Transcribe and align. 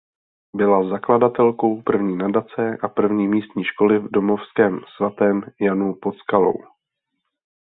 Byla 0.55 0.83
zakladatelkou 0.89 1.81
první 1.81 2.15
nadace 2.17 2.77
a 2.83 2.87
první 2.87 3.27
místní 3.27 3.63
školy 3.63 3.99
v 3.99 4.11
domovském 4.11 4.79
Svatém 4.97 5.41
Janu 5.61 5.95
pod 6.01 6.15
Skalou. 6.17 6.53